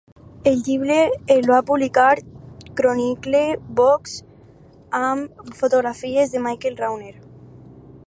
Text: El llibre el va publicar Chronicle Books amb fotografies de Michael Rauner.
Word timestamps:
El 0.51 0.55
llibre 0.67 0.95
el 1.35 1.49
va 1.51 1.59
publicar 1.67 2.07
Chronicle 2.79 3.43
Books 3.81 4.17
amb 5.03 5.49
fotografies 5.63 6.35
de 6.37 6.47
Michael 6.49 6.83
Rauner. 6.85 7.17